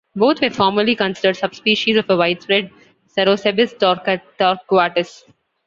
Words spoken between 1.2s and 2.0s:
subspecies